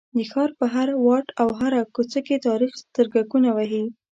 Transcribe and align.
د 0.17 0.19
ښار 0.31 0.49
په 0.59 0.65
هر 0.73 0.87
واټ 1.05 1.27
او 1.41 1.49
هره 1.59 1.81
کوڅه 1.95 2.19
کې 2.27 2.43
تاریخ 2.47 2.71
سترګکونه 2.83 3.49
وهي. 3.53 3.83